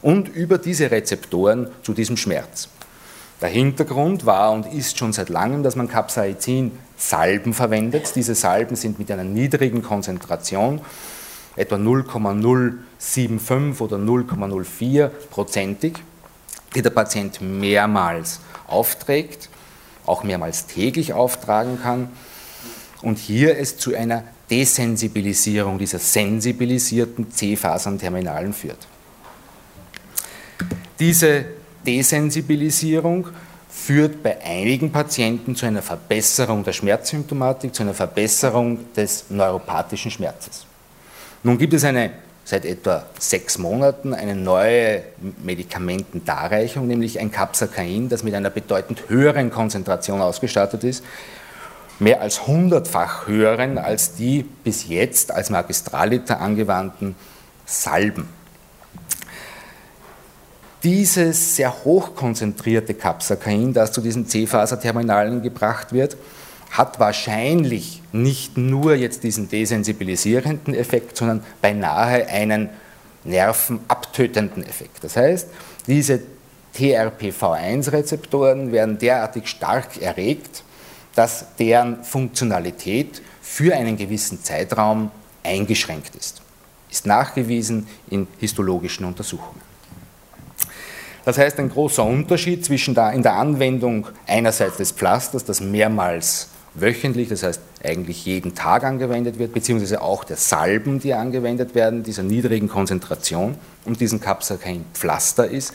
und 0.03 0.29
über 0.29 0.59
diese 0.59 0.91
Rezeptoren 0.91 1.69
zu 1.81 1.93
diesem 1.93 2.17
Schmerz. 2.17 2.69
Der 3.41 3.49
Hintergrund 3.49 4.27
war 4.27 4.51
und 4.51 4.71
ist 4.71 4.99
schon 4.99 5.13
seit 5.13 5.29
langem, 5.29 5.63
dass 5.63 5.75
man 5.75 5.87
Capsaicin-Salben 7.01 7.53
verwendet. 7.53 8.15
Diese 8.15 8.35
Salben 8.35 8.75
sind 8.75 8.99
mit 8.99 9.11
einer 9.11 9.23
niedrigen 9.23 9.81
Konzentration, 9.81 10.81
etwa 11.55 11.77
0,075 11.77 13.81
oder 13.81 13.97
0,04 13.97 15.07
prozentig, 15.29 15.97
die 16.75 16.81
der 16.81 16.91
Patient 16.91 17.41
mehrmals 17.41 18.39
aufträgt, 18.67 19.49
auch 20.05 20.23
mehrmals 20.23 20.67
täglich 20.67 21.13
auftragen 21.13 21.81
kann 21.81 22.09
und 23.01 23.17
hier 23.17 23.57
es 23.57 23.77
zu 23.77 23.95
einer 23.95 24.23
Desensibilisierung 24.49 25.77
dieser 25.77 25.99
sensibilisierten 25.99 27.31
C-Fasern-Terminalen 27.31 28.53
führt. 28.53 28.87
Diese 30.99 31.45
Desensibilisierung 31.85 33.29
führt 33.71 34.21
bei 34.21 34.37
einigen 34.43 34.91
Patienten 34.91 35.55
zu 35.55 35.65
einer 35.65 35.81
Verbesserung 35.81 36.63
der 36.63 36.73
Schmerzsymptomatik, 36.73 37.73
zu 37.73 37.83
einer 37.83 37.93
Verbesserung 37.93 38.93
des 38.93 39.25
neuropathischen 39.29 40.11
Schmerzes. 40.11 40.65
Nun 41.43 41.57
gibt 41.57 41.73
es 41.73 41.85
eine, 41.85 42.11
seit 42.43 42.65
etwa 42.65 43.05
sechs 43.17 43.57
Monaten 43.57 44.13
eine 44.13 44.35
neue 44.35 45.03
Medikamentendarreichung, 45.41 46.85
nämlich 46.85 47.19
ein 47.19 47.31
Capsacain, 47.31 48.09
das 48.09 48.23
mit 48.23 48.35
einer 48.35 48.49
bedeutend 48.49 49.07
höheren 49.07 49.49
Konzentration 49.49 50.21
ausgestattet 50.21 50.83
ist, 50.83 51.03
mehr 51.99 52.21
als 52.21 52.47
hundertfach 52.47 53.27
höheren 53.27 53.77
als 53.77 54.15
die 54.15 54.43
bis 54.43 54.89
jetzt 54.89 55.31
als 55.31 55.49
Magistraliter 55.49 56.41
angewandten 56.41 57.15
Salben. 57.65 58.27
Dieses 60.83 61.55
sehr 61.55 61.83
hochkonzentrierte 61.83 62.95
Capsacain, 62.95 63.71
das 63.71 63.91
zu 63.91 64.01
diesen 64.01 64.27
C-Faserterminalen 64.27 65.43
gebracht 65.43 65.93
wird, 65.93 66.17
hat 66.71 66.99
wahrscheinlich 66.99 68.01
nicht 68.11 68.57
nur 68.57 68.95
jetzt 68.95 69.23
diesen 69.23 69.47
desensibilisierenden 69.47 70.73
Effekt, 70.73 71.17
sondern 71.17 71.43
beinahe 71.61 72.27
einen 72.27 72.69
nervenabtötenden 73.23 74.65
Effekt. 74.65 75.03
Das 75.03 75.15
heißt, 75.17 75.49
diese 75.85 76.21
TRPV1-Rezeptoren 76.75 78.71
werden 78.71 78.97
derartig 78.97 79.49
stark 79.49 80.01
erregt, 80.01 80.63
dass 81.13 81.45
deren 81.59 82.03
Funktionalität 82.03 83.21
für 83.41 83.75
einen 83.75 83.97
gewissen 83.97 84.43
Zeitraum 84.43 85.11
eingeschränkt 85.43 86.15
ist. 86.15 86.41
Ist 86.89 87.05
nachgewiesen 87.05 87.85
in 88.09 88.27
histologischen 88.39 89.05
Untersuchungen. 89.05 89.70
Das 91.25 91.37
heißt, 91.37 91.59
ein 91.59 91.69
großer 91.69 92.03
Unterschied 92.03 92.65
zwischen 92.65 92.95
der, 92.95 93.11
in 93.11 93.21
der 93.21 93.33
Anwendung 93.33 94.07
einerseits 94.27 94.77
des 94.77 94.91
Pflasters, 94.91 95.45
das 95.45 95.61
mehrmals 95.61 96.47
wöchentlich, 96.73 97.29
das 97.29 97.43
heißt 97.43 97.61
eigentlich 97.83 98.25
jeden 98.25 98.55
Tag 98.55 98.83
angewendet 98.83 99.37
wird, 99.37 99.53
beziehungsweise 99.53 100.01
auch 100.01 100.23
der 100.23 100.37
Salben, 100.37 100.99
die 100.99 101.13
angewendet 101.13 101.75
werden, 101.75 102.03
dieser 102.03 102.23
niedrigen 102.23 102.67
Konzentration 102.67 103.55
und 103.85 103.99
diesen 103.99 104.21
Kapsel 104.21 104.57
kein 104.57 104.85
Pflaster 104.93 105.47
ist, 105.47 105.73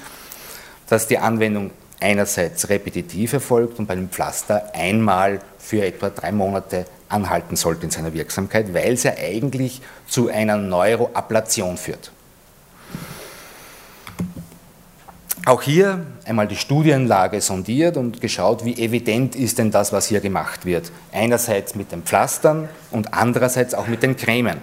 dass 0.89 1.07
die 1.07 1.19
Anwendung 1.19 1.71
einerseits 2.01 2.69
repetitiv 2.69 3.33
erfolgt 3.33 3.79
und 3.79 3.87
bei 3.87 3.95
einem 3.95 4.11
Pflaster 4.11 4.71
einmal 4.75 5.41
für 5.59 5.85
etwa 5.85 6.11
drei 6.11 6.33
Monate 6.33 6.87
anhalten 7.09 7.57
sollte 7.57 7.85
in 7.85 7.91
seiner 7.91 8.13
Wirksamkeit, 8.13 8.75
weil 8.75 8.95
es 8.95 9.03
ja 9.03 9.13
eigentlich 9.17 9.81
zu 10.07 10.29
einer 10.29 10.57
Neuroablation 10.57 11.77
führt. 11.77 12.11
Auch 15.47 15.63
hier 15.63 16.05
einmal 16.25 16.49
die 16.49 16.57
Studienlage 16.57 17.41
sondiert 17.41 17.97
und 17.97 18.21
geschaut, 18.21 18.65
wie 18.65 18.83
evident 18.83 19.37
ist 19.37 19.59
denn 19.59 19.71
das, 19.71 19.93
was 19.93 20.09
hier 20.09 20.19
gemacht 20.19 20.67
wird. 20.67 20.91
Einerseits 21.13 21.77
mit 21.77 21.93
den 21.93 22.03
Pflastern 22.03 22.69
und 22.91 23.15
andererseits 23.15 23.73
auch 23.73 23.87
mit 23.87 24.03
den 24.03 24.17
Cremen. 24.17 24.59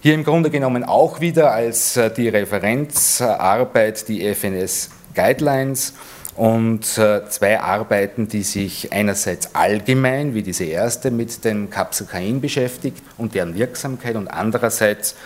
Hier 0.00 0.14
im 0.14 0.24
Grunde 0.24 0.48
genommen 0.48 0.82
auch 0.82 1.20
wieder 1.20 1.52
als 1.52 1.98
äh, 1.98 2.10
die 2.10 2.30
Referenzarbeit 2.30 4.08
die 4.08 4.34
FNS 4.34 4.88
Guidelines 5.14 5.92
und 6.34 6.96
äh, 6.96 7.28
zwei 7.28 7.60
Arbeiten, 7.60 8.28
die 8.28 8.42
sich 8.42 8.94
einerseits 8.94 9.54
allgemein, 9.54 10.32
wie 10.32 10.42
diese 10.42 10.64
erste, 10.64 11.10
mit 11.10 11.44
dem 11.44 11.68
Capsacain 11.68 12.40
beschäftigt 12.40 13.04
und 13.18 13.34
deren 13.34 13.54
Wirksamkeit 13.56 14.16
und 14.16 14.28
andererseits 14.28 15.16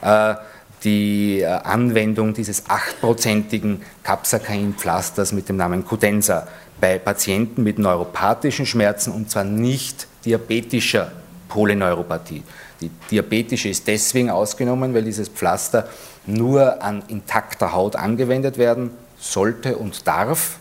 äh, 0.00 0.36
die 0.84 1.40
äh, 1.40 1.46
Anwendung 1.46 2.34
dieses 2.34 2.68
achtprozentigen 2.68 3.82
Capsacain-Pflasters 4.02 5.32
mit 5.32 5.48
dem 5.48 5.56
Namen 5.56 5.84
Cudenza 5.84 6.46
bei 6.80 6.98
Patienten 6.98 7.62
mit 7.62 7.78
neuropathischen 7.78 8.66
Schmerzen 8.66 9.12
und 9.12 9.30
zwar 9.30 9.44
nicht 9.44 10.06
diabetischer 10.24 11.12
Polyneuropathie. 11.48 12.42
Die 12.80 12.90
diabetische 13.10 13.68
ist 13.68 13.86
deswegen 13.86 14.30
ausgenommen, 14.30 14.94
weil 14.94 15.04
dieses 15.04 15.28
Pflaster 15.28 15.88
nur 16.26 16.82
an 16.82 17.02
intakter 17.08 17.72
Haut 17.72 17.96
angewendet 17.96 18.56
werden 18.56 18.90
sollte 19.18 19.76
und 19.76 20.06
darf 20.06 20.58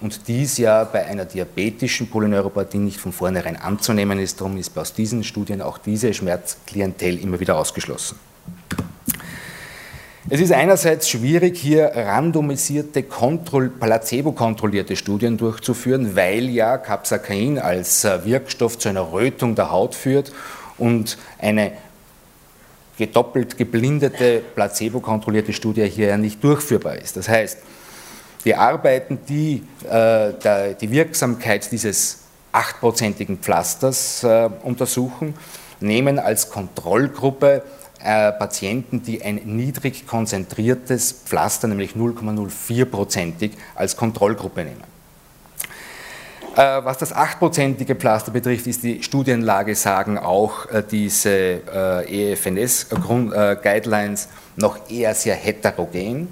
und 0.00 0.26
dies 0.28 0.58
ja 0.58 0.84
bei 0.84 1.06
einer 1.06 1.24
diabetischen 1.24 2.08
Polyneuropathie 2.08 2.78
nicht 2.78 3.00
von 3.00 3.12
vornherein 3.12 3.56
anzunehmen 3.56 4.18
ist. 4.18 4.40
Darum 4.40 4.56
ist 4.56 4.76
aus 4.78 4.94
diesen 4.94 5.24
Studien 5.24 5.60
auch 5.60 5.78
diese 5.78 6.14
Schmerzklientel 6.14 7.18
immer 7.18 7.40
wieder 7.40 7.58
ausgeschlossen. 7.58 8.18
Es 10.30 10.40
ist 10.40 10.52
einerseits 10.52 11.10
schwierig, 11.10 11.58
hier 11.58 11.92
randomisierte, 11.94 13.02
placebo-kontrollierte 13.02 14.96
Studien 14.96 15.36
durchzuführen, 15.36 16.16
weil 16.16 16.48
ja 16.48 16.78
Capsacain 16.78 17.58
als 17.58 18.04
äh, 18.04 18.24
Wirkstoff 18.24 18.78
zu 18.78 18.88
einer 18.88 19.12
Rötung 19.12 19.54
der 19.54 19.70
Haut 19.70 19.94
führt 19.94 20.32
und 20.78 21.18
eine 21.38 21.72
gedoppelt 22.96 23.58
geblindete, 23.58 24.40
placebo-kontrollierte 24.54 25.52
Studie 25.52 25.84
hier 25.90 26.06
ja 26.06 26.16
nicht 26.16 26.42
durchführbar 26.42 26.96
ist. 26.96 27.18
Das 27.18 27.28
heißt, 27.28 27.58
die 28.46 28.54
Arbeiten, 28.54 29.18
die 29.28 29.62
äh, 29.86 30.74
die 30.80 30.90
Wirksamkeit 30.90 31.70
dieses 31.70 32.20
achtprozentigen 32.50 33.40
Pflasters 33.40 34.24
äh, 34.24 34.48
untersuchen, 34.62 35.34
nehmen 35.80 36.18
als 36.18 36.48
Kontrollgruppe 36.48 37.62
äh, 38.02 38.32
Patienten, 38.32 39.02
die 39.02 39.22
ein 39.22 39.40
niedrig 39.44 40.06
konzentriertes 40.06 41.12
Pflaster, 41.12 41.68
nämlich 41.68 41.92
0,04-prozentig, 41.92 43.52
als 43.74 43.96
Kontrollgruppe 43.96 44.64
nehmen. 44.64 44.82
Äh, 46.56 46.84
was 46.84 46.98
das 46.98 47.14
8-prozentige 47.14 47.94
Pflaster 47.94 48.30
betrifft, 48.30 48.66
ist 48.66 48.82
die 48.82 49.02
Studienlage, 49.02 49.74
sagen 49.74 50.18
auch 50.18 50.66
äh, 50.66 50.82
diese 50.88 51.62
EFNS-Guidelines 52.06 54.28
noch 54.56 54.90
eher 54.90 55.14
sehr 55.14 55.34
heterogen. 55.34 56.28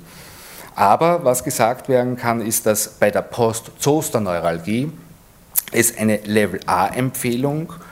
Aber 0.74 1.24
was 1.24 1.44
gesagt 1.44 1.88
werden 1.88 2.16
kann, 2.16 2.40
ist, 2.40 2.66
dass 2.66 2.88
bei 2.88 3.10
der 3.10 3.22
Post-Zoster-Neuralgie 3.22 4.90
es 5.72 5.96
eine 5.96 6.18
Level-A-Empfehlung 6.18 7.68
gibt 7.68 7.91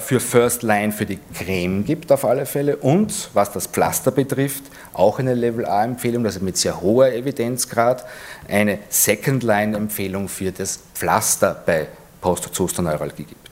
für 0.00 0.20
First 0.20 0.62
Line 0.62 0.92
für 0.92 1.06
die 1.06 1.18
Creme 1.34 1.84
gibt 1.84 2.12
auf 2.12 2.26
alle 2.26 2.44
Fälle 2.44 2.76
und 2.76 3.30
was 3.32 3.50
das 3.50 3.66
Pflaster 3.66 4.10
betrifft, 4.10 4.64
auch 4.92 5.18
eine 5.18 5.34
Level 5.34 5.64
A 5.64 5.84
Empfehlung, 5.84 6.26
also 6.26 6.40
mit 6.40 6.58
sehr 6.58 6.80
hoher 6.80 7.08
Evidenzgrad, 7.08 8.04
eine 8.48 8.78
Second 8.90 9.42
Line 9.42 9.76
Empfehlung 9.76 10.28
für 10.28 10.52
das 10.52 10.80
Pflaster 10.94 11.62
bei 11.64 11.86
Postzosterneuralgie 12.20 13.24
gibt. 13.24 13.50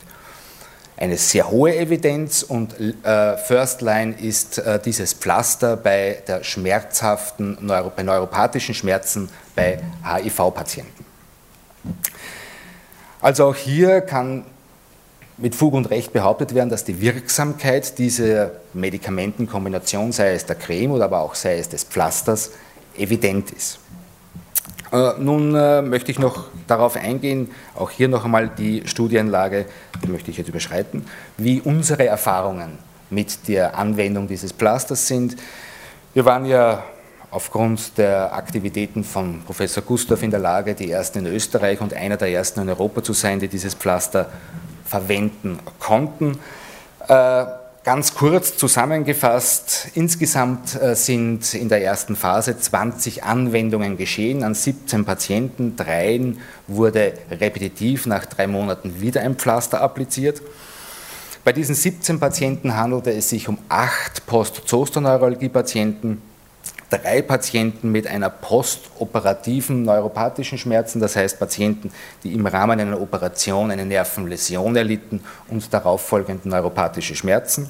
Eine 0.99 1.17
sehr 1.17 1.49
hohe 1.49 1.77
Evidenz 1.77 2.43
und 2.43 2.75
äh, 2.79 3.37
First 3.37 3.83
Line 3.83 4.17
ist 4.21 4.59
äh, 4.59 4.81
dieses 4.81 5.13
Pflaster 5.15 5.77
bei 5.77 6.23
der 6.27 6.43
schmerzhaften, 6.43 7.57
bei 7.97 8.03
neuropathischen 8.03 8.75
Schmerzen 8.75 9.31
bei 9.55 9.79
HIV-Patienten. 10.05 11.07
Also 13.21 13.47
auch 13.47 13.55
hier 13.55 14.01
kann 14.01 14.45
mit 15.39 15.55
Fug 15.55 15.75
und 15.75 15.87
Recht 15.91 16.13
behauptet 16.13 16.55
werden, 16.55 16.69
dass 16.69 16.85
die 16.85 17.01
Wirksamkeit 17.01 17.99
dieser 17.99 18.51
Medikamentenkombination, 18.75 20.13
sei 20.13 20.33
es 20.33 20.47
der 20.47 20.57
Creme 20.57 20.91
oder 20.91 21.05
aber 21.05 21.21
auch 21.21 21.35
sei 21.35 21.59
es 21.59 21.69
des 21.69 21.85
Pflasters, 21.85 22.51
evident 22.97 23.53
ist. 23.53 23.79
Äh, 24.93 25.13
nun 25.19 25.55
äh, 25.55 25.83
möchte 25.83 26.11
ich 26.11 26.19
noch 26.19 26.47
darauf 26.67 26.97
eingehen, 26.97 27.51
auch 27.77 27.91
hier 27.91 28.09
noch 28.09 28.25
einmal 28.25 28.49
die 28.49 28.83
Studienlage, 28.87 29.67
die 30.03 30.09
möchte 30.09 30.31
ich 30.31 30.39
jetzt 30.39 30.49
überschreiten, 30.49 31.07
wie 31.37 31.61
unsere 31.61 32.07
Erfahrungen 32.07 32.79
mit 33.11 33.49
der 33.49 33.79
Anwendung 33.79 34.29
dieses 34.29 34.53
Plasters 34.53 35.07
sind. 35.07 35.37
Wir 36.15 36.25
waren 36.25 36.47
ja 36.47 36.83
aufgrund 37.31 37.99
der 37.99 38.35
Aktivitäten 38.35 39.05
von 39.05 39.43
Professor 39.45 39.83
Gustav 39.83 40.23
in 40.23 40.31
der 40.31 40.41
Lage, 40.41 40.75
die 40.75 40.91
ersten 40.91 41.21
in 41.21 41.27
Österreich 41.27 41.81
und 41.81 41.93
einer 41.95 42.17
der 42.17 42.29
ersten 42.31 42.61
in 42.61 42.69
Europa 42.69 43.03
zu 43.03 43.13
sein, 43.13 43.39
die 43.39 43.49
dieses 43.49 43.75
Pflaster 43.75 44.31
verwenden 44.89 45.59
konnten. 45.79 46.39
Äh, 47.07 47.45
ganz 47.85 48.15
kurz 48.15 48.57
zusammengefasst, 48.57 49.89
insgesamt 49.95 50.81
äh, 50.81 50.95
sind 50.95 51.55
in 51.55 51.69
der 51.69 51.83
ersten 51.83 52.17
Phase 52.17 52.59
20 52.59 53.25
Anwendungen 53.25 53.97
geschehen 53.97 54.43
an 54.43 54.55
17 54.55 55.05
Patienten. 55.05 55.77
Dreien 55.77 56.39
wurde 56.67 57.15
repetitiv 57.31 58.07
nach 58.07 58.27
drei 58.27 58.47
Monaten 58.47 59.01
wieder 59.01 59.23
ein 59.23 59.37
Pflaster 59.37 59.81
appliziert. 59.81 60.43
Bei 61.45 61.53
diesen 61.53 61.75
17 61.75 62.21
Patienten 62.21 62.77
handelte 62.77 63.11
es 63.11 63.31
sich 63.31 63.49
um 63.49 63.57
acht 63.71 64.27
Post-Zosterneuralgie-Patienten 64.27 66.21
drei 66.91 67.23
Patienten 67.23 67.93
mit 67.93 68.07
einer 68.07 68.31
postoperativen 68.31 69.83
neuropathischen 69.83 70.59
Schmerzen, 70.59 71.01
das 71.01 71.17
heißt 71.17 71.39
Patienten, 71.39 71.93
die 72.23 72.33
im 72.35 72.47
Rahmen 72.47 72.81
einer 72.81 73.01
Operation 73.01 73.71
eine 73.71 73.85
Nervenläsion 73.85 74.75
erlitten 74.77 75.21
und 75.49 75.73
darauf 75.73 76.03
folgende 76.03 76.49
neuropathische 76.49 77.15
Schmerzen. 77.15 77.69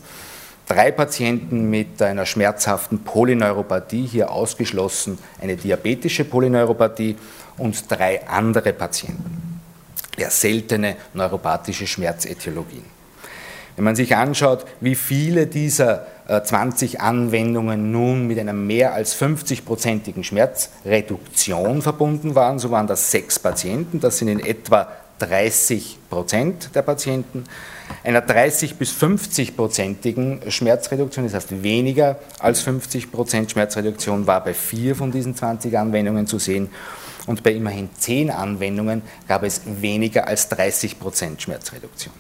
Drei 0.66 0.92
Patienten 0.92 1.70
mit 1.70 2.00
einer 2.02 2.26
schmerzhaften 2.26 3.02
Polyneuropathie, 3.02 4.06
hier 4.06 4.30
ausgeschlossen 4.30 5.18
eine 5.40 5.56
diabetische 5.56 6.25
Polyneuropathie 6.25 7.16
und 7.56 7.90
drei 7.90 8.26
andere 8.28 8.75
Patienten. 8.75 9.60
Ja, 10.18 10.30
seltene 10.30 10.96
neuropathische 11.14 11.87
Schmerzethiologien. 11.87 12.84
Wenn 13.76 13.84
man 13.84 13.96
sich 13.96 14.16
anschaut, 14.16 14.66
wie 14.80 14.96
viele 14.96 15.46
dieser 15.46 16.06
20 16.28 16.94
äh, 16.94 16.99
Anwendungen 16.99 17.90
nun 17.90 18.26
mit 18.26 18.38
einer 18.38 18.52
mehr 18.52 18.92
als 18.92 19.20
50-prozentigen 19.20 20.25
Schmerzreduktion 20.25 21.80
verbunden 21.82 22.35
waren. 22.35 22.58
So 22.58 22.70
waren 22.70 22.87
das 22.87 23.11
sechs 23.11 23.38
Patienten, 23.38 24.00
das 24.00 24.18
sind 24.18 24.28
in 24.28 24.40
etwa 24.40 24.88
30 25.20 25.99
Prozent 26.11 26.70
der 26.75 26.82
Patienten. 26.82 27.44
Einer 28.04 28.20
30 28.20 28.76
bis 28.76 28.92
50-prozentigen 28.92 30.50
Schmerzreduktion, 30.50 31.25
das 31.25 31.35
heißt 31.35 31.62
weniger 31.62 32.18
als 32.38 32.61
50 32.61 33.11
Prozent 33.11 33.50
Schmerzreduktion, 33.50 34.26
war 34.26 34.44
bei 34.44 34.54
vier 34.54 34.94
von 34.94 35.11
diesen 35.11 35.35
20 35.35 35.76
Anwendungen 35.78 36.26
zu 36.26 36.38
sehen. 36.38 36.68
Und 37.26 37.42
bei 37.42 37.52
immerhin 37.52 37.90
zehn 37.99 38.30
Anwendungen 38.30 39.02
gab 39.26 39.42
es 39.42 39.62
weniger 39.64 40.28
als 40.28 40.49
30 40.50 40.99
Prozent 40.99 41.42
Schmerzreduktion. 41.42 42.14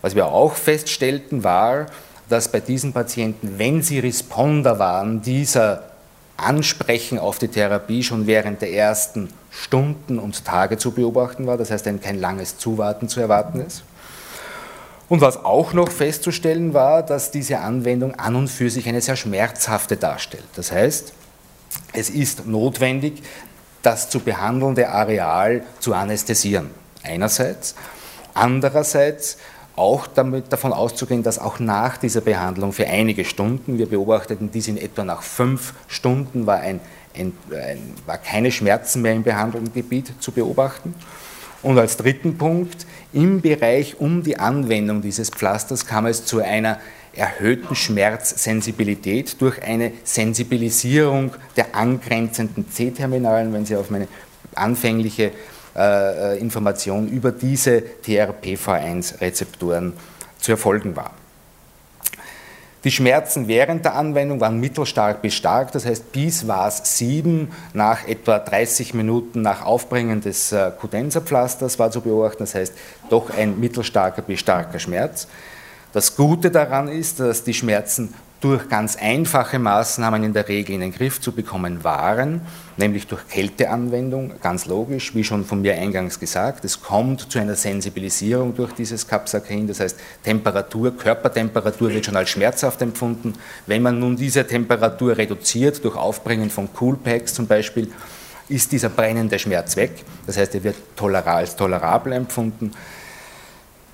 Was 0.00 0.14
wir 0.14 0.26
auch 0.26 0.54
feststellten, 0.54 1.44
war, 1.44 1.86
dass 2.28 2.48
bei 2.48 2.60
diesen 2.60 2.92
Patienten, 2.92 3.58
wenn 3.58 3.82
sie 3.82 3.98
Responder 3.98 4.78
waren, 4.78 5.22
dieser 5.22 5.84
Ansprechen 6.36 7.18
auf 7.18 7.38
die 7.38 7.48
Therapie 7.48 8.02
schon 8.02 8.26
während 8.26 8.62
der 8.62 8.72
ersten 8.72 9.28
Stunden 9.50 10.18
und 10.18 10.44
Tage 10.44 10.78
zu 10.78 10.92
beobachten 10.92 11.46
war, 11.46 11.56
das 11.56 11.70
heißt, 11.70 11.86
kein 12.00 12.20
langes 12.20 12.58
Zuwarten 12.58 13.08
zu 13.08 13.20
erwarten 13.20 13.60
ist. 13.60 13.82
Und 15.08 15.20
was 15.22 15.44
auch 15.44 15.72
noch 15.72 15.90
festzustellen 15.90 16.74
war, 16.74 17.02
dass 17.02 17.30
diese 17.30 17.58
Anwendung 17.58 18.14
an 18.14 18.36
und 18.36 18.48
für 18.48 18.68
sich 18.68 18.86
eine 18.88 19.00
sehr 19.00 19.16
schmerzhafte 19.16 19.96
darstellt. 19.96 20.44
Das 20.54 20.70
heißt, 20.70 21.12
es 21.94 22.10
ist 22.10 22.46
notwendig, 22.46 23.22
das 23.82 24.10
zu 24.10 24.20
behandelnde 24.20 24.90
Areal 24.90 25.62
zu 25.80 25.94
anästhesieren. 25.94 26.70
Einerseits. 27.02 27.74
Andererseits 28.34 29.38
auch 29.78 30.06
damit 30.06 30.52
davon 30.52 30.72
auszugehen, 30.72 31.22
dass 31.22 31.38
auch 31.38 31.60
nach 31.60 31.96
dieser 31.96 32.20
Behandlung 32.20 32.72
für 32.72 32.86
einige 32.86 33.24
Stunden, 33.24 33.78
wir 33.78 33.86
beobachteten 33.86 34.50
dies 34.50 34.68
in 34.68 34.76
etwa 34.76 35.04
nach 35.04 35.22
fünf 35.22 35.74
Stunden, 35.86 36.46
war, 36.46 36.58
ein, 36.58 36.80
ein, 37.16 37.32
ein, 37.50 37.94
war 38.04 38.18
keine 38.18 38.50
Schmerzen 38.50 39.02
mehr 39.02 39.14
im 39.14 39.22
behandelten 39.22 39.72
Gebiet 39.72 40.12
zu 40.20 40.32
beobachten. 40.32 40.94
Und 41.62 41.78
als 41.78 41.96
dritten 41.96 42.38
Punkt, 42.38 42.86
im 43.12 43.40
Bereich 43.40 44.00
um 44.00 44.22
die 44.22 44.38
Anwendung 44.38 45.02
dieses 45.02 45.30
Pflasters 45.30 45.86
kam 45.86 46.06
es 46.06 46.24
zu 46.24 46.40
einer 46.40 46.78
erhöhten 47.14 47.74
Schmerzsensibilität 47.74 49.40
durch 49.40 49.62
eine 49.62 49.92
Sensibilisierung 50.04 51.32
der 51.56 51.74
angrenzenden 51.74 52.70
C-Terminalen, 52.70 53.52
wenn 53.52 53.66
Sie 53.66 53.76
auf 53.76 53.90
meine 53.90 54.06
anfängliche 54.54 55.32
äh, 55.78 56.34
äh, 56.34 56.38
Information 56.40 57.06
über 57.08 57.30
diese 57.30 57.82
TRPV1-Rezeptoren 58.04 59.92
zu 60.40 60.50
erfolgen 60.50 60.96
war. 60.96 61.12
Die 62.82 62.90
Schmerzen 62.90 63.46
während 63.46 63.84
der 63.84 63.94
Anwendung 63.94 64.40
waren 64.40 64.58
mittelstark 64.58 65.22
bis 65.22 65.34
stark, 65.34 65.70
das 65.70 65.86
heißt 65.86 66.10
bis 66.10 66.48
VAS 66.48 66.98
7 66.98 67.52
nach 67.74 68.08
etwa 68.08 68.40
30 68.40 68.94
Minuten 68.94 69.42
nach 69.42 69.64
Aufbringen 69.64 70.20
des 70.20 70.50
äh, 70.50 70.72
Kudenserpflasters 70.80 71.78
war 71.78 71.92
zu 71.92 72.00
beobachten, 72.00 72.40
das 72.40 72.56
heißt 72.56 72.74
doch 73.08 73.30
ein 73.30 73.60
mittelstarker 73.60 74.22
bis 74.22 74.40
starker 74.40 74.80
Schmerz. 74.80 75.28
Das 75.92 76.16
Gute 76.16 76.50
daran 76.50 76.88
ist, 76.88 77.20
dass 77.20 77.44
die 77.44 77.54
Schmerzen 77.54 78.14
durch 78.40 78.68
ganz 78.68 78.96
einfache 78.96 79.58
Maßnahmen 79.58 80.22
in 80.22 80.32
der 80.32 80.46
Regel 80.48 80.74
in 80.74 80.80
den 80.80 80.92
Griff 80.92 81.20
zu 81.20 81.32
bekommen 81.32 81.82
waren, 81.82 82.40
nämlich 82.76 83.08
durch 83.08 83.26
Kälteanwendung, 83.28 84.34
ganz 84.40 84.66
logisch, 84.66 85.14
wie 85.14 85.24
schon 85.24 85.44
von 85.44 85.60
mir 85.60 85.74
eingangs 85.74 86.20
gesagt. 86.20 86.64
Es 86.64 86.80
kommt 86.80 87.32
zu 87.32 87.40
einer 87.40 87.56
Sensibilisierung 87.56 88.54
durch 88.54 88.72
dieses 88.72 89.08
Capsaicin, 89.08 89.66
das 89.66 89.80
heißt 89.80 89.98
Temperatur, 90.22 90.96
Körpertemperatur 90.96 91.92
wird 91.92 92.06
schon 92.06 92.16
als 92.16 92.30
schmerzhaft 92.30 92.80
empfunden. 92.80 93.34
Wenn 93.66 93.82
man 93.82 93.98
nun 93.98 94.16
diese 94.16 94.46
Temperatur 94.46 95.18
reduziert 95.18 95.82
durch 95.84 95.96
Aufbringen 95.96 96.50
von 96.50 96.72
Coolpacks 96.72 97.34
zum 97.34 97.48
Beispiel, 97.48 97.90
ist 98.48 98.72
dieser 98.72 98.88
brennende 98.88 99.38
Schmerz 99.38 99.76
weg, 99.76 99.92
das 100.26 100.38
heißt, 100.38 100.54
er 100.54 100.64
wird 100.64 100.76
als 101.26 101.56
tolerabel 101.56 102.12
empfunden. 102.12 102.72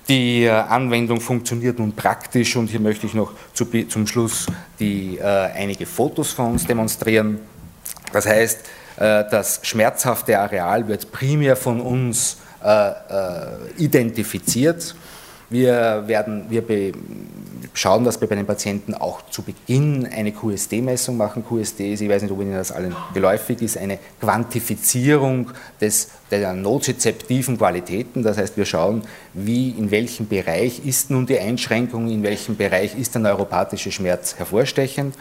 Die 0.07 0.43
äh, 0.43 0.51
Anwendung 0.51 1.19
funktioniert 1.19 1.79
nun 1.79 1.93
praktisch 1.93 2.55
und 2.55 2.67
hier 2.67 2.79
möchte 2.79 3.07
ich 3.07 3.15
noch 3.15 3.31
zu, 3.53 3.65
zum 3.87 4.05
Schluss 4.05 4.45
die, 4.79 5.17
äh, 5.17 5.23
einige 5.23 5.87
Fotos 5.87 6.31
von 6.31 6.51
uns 6.53 6.67
demonstrieren. 6.67 7.39
Das 8.13 8.27
heißt, 8.27 8.59
äh, 8.97 9.23
das 9.29 9.61
schmerzhafte 9.63 10.37
Areal 10.39 10.87
wird 10.87 11.11
primär 11.11 11.55
von 11.55 11.81
uns 11.81 12.37
äh, 12.63 12.89
äh 12.89 12.93
identifiziert. 13.77 14.95
Wir, 15.49 16.03
werden, 16.07 16.45
wir 16.49 16.63
schauen, 17.73 18.03
dass 18.03 18.19
wir 18.19 18.27
bei 18.27 18.35
den 18.35 18.45
Patienten 18.45 18.93
auch 18.93 19.21
zu 19.29 19.43
Beginn 19.43 20.07
eine 20.07 20.31
QSD-Messung 20.31 21.17
machen. 21.17 21.45
QSD 21.45 21.93
ist, 21.93 22.01
ich 22.01 22.09
weiß 22.09 22.23
nicht, 22.23 22.31
ob 22.31 22.41
Ihnen 22.41 22.53
das 22.53 22.71
allen 22.71 22.95
geläufig 23.13 23.61
ist, 23.61 23.77
eine 23.77 23.99
Quantifizierung 24.19 25.51
des, 25.79 26.09
der 26.31 26.53
nozizeptiven 26.53 27.57
Qualitäten. 27.57 28.23
Das 28.23 28.37
heißt, 28.37 28.57
wir 28.57 28.65
schauen, 28.65 29.03
wie, 29.33 29.69
in 29.71 29.91
welchem 29.91 30.27
Bereich 30.27 30.85
ist 30.85 31.11
nun 31.11 31.25
die 31.25 31.39
Einschränkung, 31.39 32.09
in 32.09 32.23
welchem 32.23 32.55
Bereich 32.55 32.97
ist 32.97 33.13
der 33.13 33.21
neuropathische 33.21 33.91
Schmerz 33.91 34.35
hervorstechend. 34.35 35.15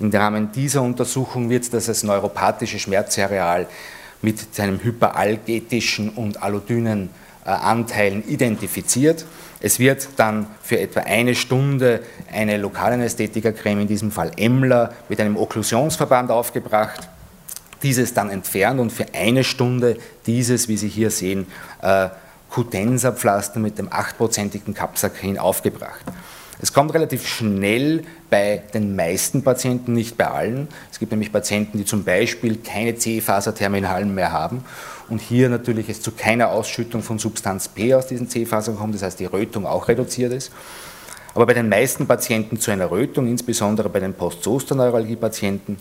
Im 0.00 0.10
Rahmen 0.10 0.50
dieser 0.52 0.82
Untersuchung 0.82 1.50
wird 1.50 1.72
das 1.72 1.88
als 1.88 2.02
neuropathische 2.02 2.78
Schmerzareal 2.78 3.66
mit 4.22 4.54
seinem 4.54 4.82
hyperalgetischen 4.82 6.10
und 6.10 6.42
allodynen 6.42 7.10
Anteilen 7.50 8.26
identifiziert. 8.28 9.24
Es 9.60 9.78
wird 9.78 10.08
dann 10.16 10.46
für 10.62 10.78
etwa 10.78 11.00
eine 11.00 11.34
Stunde 11.34 12.00
eine 12.32 12.56
Lokalanästhetikercreme, 12.56 13.82
in 13.82 13.88
diesem 13.88 14.10
Fall 14.10 14.32
Emmler, 14.36 14.92
mit 15.08 15.20
einem 15.20 15.36
Okklusionsverband 15.36 16.30
aufgebracht, 16.30 17.08
dieses 17.82 18.14
dann 18.14 18.30
entfernt 18.30 18.80
und 18.80 18.92
für 18.92 19.06
eine 19.14 19.44
Stunde 19.44 19.96
dieses, 20.26 20.68
wie 20.68 20.76
Sie 20.76 20.88
hier 20.88 21.10
sehen, 21.10 21.46
äh, 21.82 22.08
Cutensa-Pflaster 22.50 23.60
mit 23.60 23.78
dem 23.78 23.88
8%igen 23.88 24.74
Capsacrin 24.74 25.38
aufgebracht. 25.38 26.04
Es 26.60 26.72
kommt 26.72 26.94
relativ 26.94 27.26
schnell 27.26 28.02
bei 28.30 28.62
den 28.72 28.94
meisten 28.94 29.42
Patienten, 29.42 29.94
nicht 29.94 30.16
bei 30.16 30.28
allen. 30.28 30.68
Es 30.92 30.98
gibt 30.98 31.10
nämlich 31.10 31.32
Patienten, 31.32 31.78
die 31.78 31.84
zum 31.84 32.04
Beispiel 32.04 32.56
keine 32.56 32.94
C-Faserterminalen 32.94 34.14
mehr 34.14 34.32
haben 34.32 34.64
und 35.08 35.20
hier 35.20 35.48
natürlich 35.48 35.88
es 35.88 36.00
zu 36.00 36.12
keiner 36.12 36.50
Ausschüttung 36.50 37.02
von 37.02 37.18
Substanz 37.18 37.68
P 37.68 37.94
aus 37.94 38.06
diesen 38.06 38.28
C-Fasern 38.28 38.76
kommt, 38.76 38.94
das 38.94 39.02
heißt 39.02 39.20
die 39.20 39.24
Rötung 39.24 39.66
auch 39.66 39.88
reduziert 39.88 40.32
ist. 40.32 40.52
Aber 41.34 41.46
bei 41.46 41.54
den 41.54 41.68
meisten 41.68 42.06
Patienten 42.06 42.60
zu 42.60 42.70
einer 42.70 42.90
Rötung, 42.90 43.26
insbesondere 43.26 43.88
bei 43.88 44.00
den 44.00 44.14
Post-Zoster-Neuralgie-Patienten, 44.14 45.78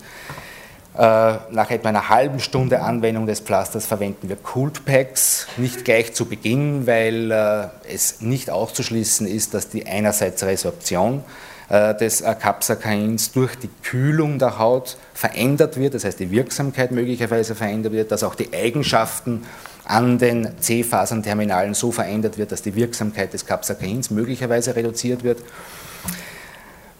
nach 0.93 1.71
etwa 1.71 1.89
einer 1.89 2.09
halben 2.09 2.39
Stunde 2.39 2.81
Anwendung 2.81 3.25
des 3.25 3.39
Pflasters 3.39 3.85
verwenden 3.85 4.27
wir 4.27 4.35
Cooled 4.35 4.85
Packs, 4.85 5.47
nicht 5.57 5.85
gleich 5.85 6.13
zu 6.13 6.25
Beginn, 6.25 6.85
weil 6.85 7.31
äh, 7.31 7.67
es 7.93 8.19
nicht 8.21 8.49
auszuschließen 8.49 9.25
ist, 9.25 9.53
dass 9.53 9.69
die 9.69 9.85
einerseits 9.87 10.43
Resorption 10.43 11.23
äh, 11.69 11.95
des 11.95 12.23
Capsacains 12.23 13.31
durch 13.31 13.55
die 13.55 13.69
Kühlung 13.83 14.37
der 14.37 14.59
Haut 14.59 14.97
verändert 15.13 15.77
wird, 15.77 15.93
das 15.93 16.03
heißt 16.03 16.19
die 16.19 16.31
Wirksamkeit 16.31 16.91
möglicherweise 16.91 17.55
verändert 17.55 17.93
wird, 17.93 18.11
dass 18.11 18.23
auch 18.23 18.35
die 18.35 18.49
Eigenschaften 18.53 19.45
an 19.85 20.17
den 20.17 20.59
C-Fasernterminalen 20.59 21.73
so 21.73 21.91
verändert 21.91 22.37
wird, 22.37 22.51
dass 22.51 22.61
die 22.61 22.75
Wirksamkeit 22.75 23.33
des 23.33 23.45
Capsacains 23.45 24.09
möglicherweise 24.09 24.75
reduziert 24.75 25.23
wird. 25.23 25.39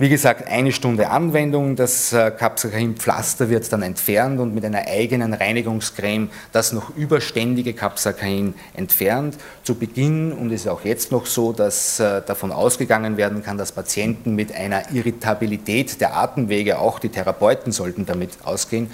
Wie 0.01 0.09
gesagt, 0.09 0.47
eine 0.47 0.71
Stunde 0.71 1.11
Anwendung, 1.11 1.75
das 1.75 2.11
äh, 2.11 2.31
Capsaicin-Pflaster 2.31 3.51
wird 3.51 3.71
dann 3.71 3.83
entfernt 3.83 4.39
und 4.39 4.55
mit 4.55 4.65
einer 4.65 4.87
eigenen 4.87 5.35
Reinigungscreme 5.35 6.31
das 6.51 6.73
noch 6.73 6.95
überständige 6.95 7.75
Capsaicin 7.75 8.55
entfernt. 8.73 9.37
Zu 9.61 9.75
Beginn, 9.75 10.31
und 10.31 10.51
es 10.51 10.61
ist 10.61 10.69
auch 10.69 10.83
jetzt 10.85 11.11
noch 11.11 11.27
so, 11.27 11.53
dass 11.53 11.99
äh, 11.99 12.23
davon 12.25 12.51
ausgegangen 12.51 13.15
werden 13.15 13.43
kann, 13.43 13.59
dass 13.59 13.73
Patienten 13.73 14.33
mit 14.33 14.55
einer 14.55 14.91
Irritabilität 14.91 16.01
der 16.01 16.17
Atemwege, 16.17 16.79
auch 16.79 16.97
die 16.97 17.09
Therapeuten 17.09 17.71
sollten 17.71 18.07
damit 18.07 18.31
ausgehen, 18.43 18.89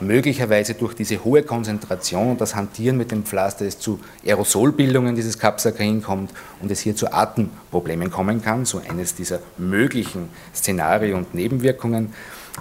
möglicherweise 0.00 0.74
durch 0.74 0.94
diese 0.94 1.24
hohe 1.24 1.42
Konzentration 1.42 2.30
und 2.30 2.40
das 2.40 2.54
Hantieren 2.54 2.96
mit 2.96 3.10
dem 3.10 3.24
Pflaster 3.24 3.64
es 3.66 3.78
zu 3.78 4.00
Aerosolbildungen 4.24 5.14
dieses 5.14 5.38
Capsaicin 5.38 6.02
kommt 6.02 6.32
und 6.60 6.70
es 6.70 6.80
hier 6.80 6.94
zu 6.94 7.12
Atemproblemen 7.12 8.10
kommen 8.10 8.42
kann, 8.42 8.64
so 8.64 8.80
eines 8.88 9.14
dieser 9.14 9.40
möglichen 9.56 10.28
Szenarien 10.54 11.16
und 11.16 11.34
Nebenwirkungen. 11.34 12.14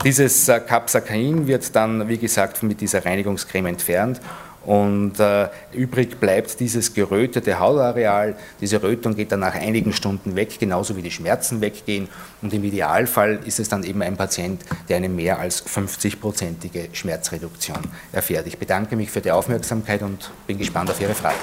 Dieses 0.03 0.47
äh, 0.47 0.59
Capsaicin 0.59 1.47
wird 1.47 1.75
dann, 1.75 2.07
wie 2.07 2.17
gesagt, 2.17 2.61
mit 2.63 2.81
dieser 2.81 3.05
Reinigungscreme 3.05 3.67
entfernt 3.67 4.21
und 4.67 5.17
äh, 5.21 5.47
übrig 5.71 6.19
bleibt 6.19 6.59
dieses 6.59 6.93
gerötete 6.93 7.57
Hautareal. 7.57 8.35
Diese 8.59 8.83
Rötung 8.83 9.15
geht 9.15 9.31
dann 9.31 9.39
nach 9.39 9.55
einigen 9.55 9.93
Stunden 9.93 10.35
weg, 10.35 10.59
genauso 10.59 10.97
wie 10.97 11.01
die 11.01 11.09
Schmerzen 11.09 11.61
weggehen. 11.61 12.09
Und 12.41 12.53
im 12.53 12.65
Idealfall 12.65 13.39
ist 13.45 13.61
es 13.61 13.69
dann 13.69 13.85
eben 13.85 14.01
ein 14.01 14.17
Patient, 14.17 14.61
der 14.89 14.97
eine 14.97 15.07
mehr 15.07 15.39
als 15.39 15.65
50-prozentige 15.65 16.89
Schmerzreduktion 16.91 17.79
erfährt. 18.11 18.45
Ich 18.45 18.57
bedanke 18.57 18.97
mich 18.97 19.09
für 19.09 19.21
die 19.21 19.31
Aufmerksamkeit 19.31 20.01
und 20.01 20.31
bin 20.47 20.57
gespannt 20.57 20.91
auf 20.91 20.99
Ihre 20.99 21.15
Fragen. 21.15 21.37